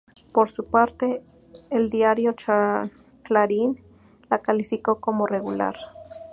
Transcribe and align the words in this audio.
Por 0.33 0.49
su 0.49 0.63
parte, 0.65 1.21
el 1.69 1.91
diario 1.91 2.33
Clarín 3.21 3.83
la 4.31 4.39
calificó 4.39 4.99
como 4.99 5.27
"Regular". 5.27 5.75